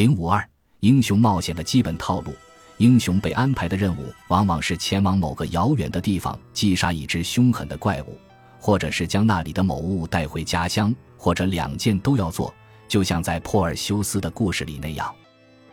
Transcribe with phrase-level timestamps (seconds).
[0.00, 0.42] 零五二，
[0.80, 2.32] 英雄冒险的基本套路。
[2.78, 8.18] 英雄被安排的任务往往是前往某个遥远的地方击杀一只凶狠的怪物，
[8.58, 12.50] 或者是将那里的某物带回家乡，或者两件都要做。
[12.88, 15.14] 就像在珀尔修斯的故事里那样，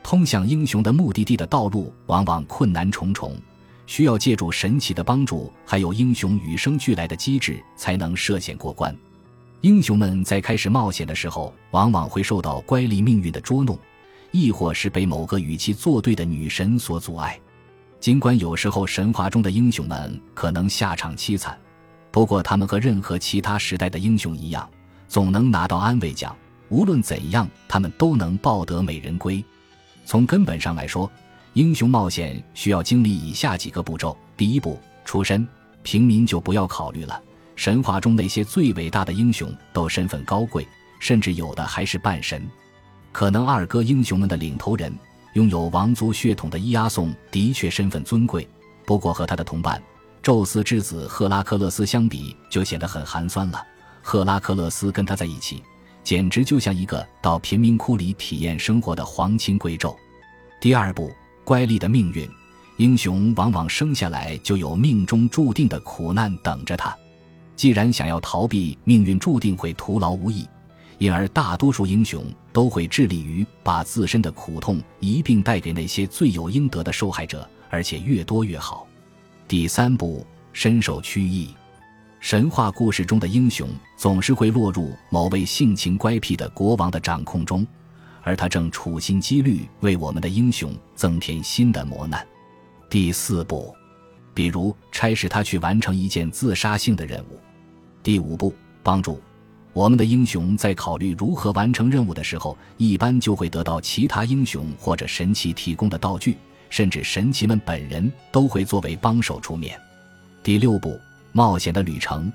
[0.03, 3.33] 通向英雄的目的地的道路往往困难重重，
[3.85, 8.93] 需要借助神奇的帮助，还有英雄与生俱来的机智，才能涉险过关。
[9.61, 13.79] 英雄们在开始冒险的时候，往往会受到乖戾命运的捉弄。
[14.39, 17.39] 亦或是被某个与其作对的女神所阻碍，
[17.99, 21.57] 尽管有时候神话中的英雄们可能下场凄惨，
[22.11, 24.69] 不过他们和任何其他时代的英雄一样，
[25.07, 26.35] 总能拿到安慰奖。
[26.69, 29.43] 无论怎样，他们都能抱得美人归。
[30.05, 31.09] 从根本上来说，
[31.53, 35.47] 英雄冒险需要经历以下几个步骤：第一步，出身，
[35.81, 37.19] 平民就不要考虑了。
[37.55, 40.67] 神话中那些最伟大的英雄都身份高贵，
[40.99, 42.47] 甚至有的还是半神。
[43.17, 44.95] 可能二哥英雄们的领头人，
[45.33, 48.47] 拥有王族血统的伊阿宋的确身份尊贵，
[48.85, 49.81] 不过和他的同伴
[50.21, 53.59] 宙斯之子赫拉克勒斯相比，就显得很寒酸了。
[54.03, 55.63] 赫拉克勒斯跟他在一起，
[56.03, 59.95] 简直就像一个到贫民窟里体验生活的皇亲贵胄。
[60.61, 61.11] 第二步，
[61.43, 62.29] 乖戾的命运，
[62.75, 66.95] 英雄往往生下来就有命中注定的苦难等着他。
[67.55, 70.47] 既然想要逃避命运注定会徒劳无益。
[70.99, 78.87] 因而，大多数英雄都会致力于把自身的苦痛一并带给那些罪有应得的受害者，而且越多越好。
[79.47, 81.53] 第三步，身受曲意。
[82.19, 87.65] 神话故事中的英雄总是会落入某位性情乖僻的国王的掌控中，
[88.23, 92.25] 而他正处心积虑为我们的英雄增添新的磨难。
[92.89, 93.71] 第四步，
[94.33, 97.39] 比如差使他去完成一件自杀性的任务。
[98.01, 98.51] 第五步，
[98.81, 99.21] 帮助。
[99.77, 106.35] 我们的英雄在考虑如何完成任务的时候，一般就会得到其他英雄或者神奇提供的道具，
[106.71, 109.79] 甚至神奇们本人都会作为帮手出面。
[110.41, 110.99] 第六步，
[111.31, 112.33] 冒险的旅程，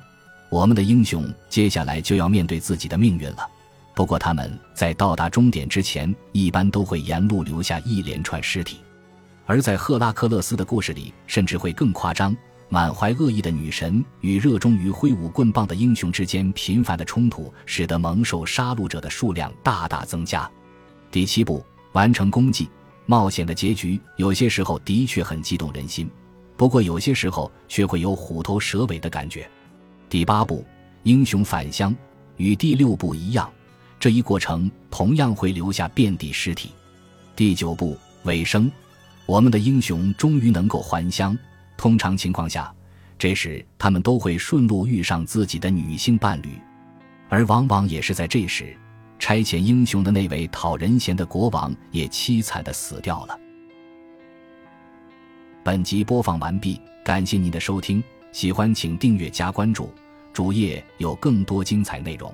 [0.50, 3.44] 我们的英雄接下来就要面对自己的命运了。
[3.92, 8.76] 不过他们在到达终点之前，一般都会沿路留下一连串尸体，
[9.46, 12.36] 而在赫拉克勒斯的故事里，甚至会更夸张。
[12.72, 20.50] 满怀恶意的女神与热衷于挥舞棍棒的英雄之间频繁的冲突，使得蒙受杀戮者的数量大大增加。
[21.10, 21.62] 第七步，
[21.92, 22.70] 完成功绩，
[23.04, 26.10] 冒险的结局有些时候的确很激动人心，
[26.56, 29.46] 不过有些时候却会有虎头蛇尾的感觉。
[30.08, 30.64] 第八步，
[31.02, 31.94] 英雄返乡，
[32.38, 33.52] 与第六步一样，
[34.00, 36.70] 这一过程同样会留下遍地尸体。
[37.36, 38.72] 第九步，尾声，
[39.26, 41.36] 我们的英雄终于能够还乡。
[41.82, 42.72] 通常情况下，
[43.18, 46.50] 这时他们都会顺路遇上自己的女性伴侣，
[47.28, 48.72] 而往往也是在这时，
[49.18, 53.36] 差遣英雄的那位讨人嫌的国王也凄惨的死掉了。
[55.64, 58.00] 本集播放完毕，感谢您的收听，
[58.30, 59.92] 喜欢请订阅加关注，
[60.32, 62.32] 主页有更多精彩内容。